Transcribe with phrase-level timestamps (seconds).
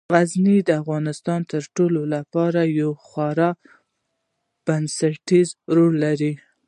[0.13, 3.49] غزني د افغانستان د ټولنې لپاره یو خورا
[4.65, 6.33] بنسټيز رول لري.